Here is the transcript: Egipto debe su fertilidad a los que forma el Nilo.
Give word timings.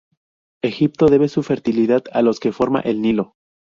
Egipto 0.63 1.09
debe 1.09 1.27
su 1.29 1.43
fertilidad 1.43 2.05
a 2.11 2.23
los 2.23 2.39
que 2.39 2.51
forma 2.51 2.79
el 2.79 3.03
Nilo. 3.03 3.35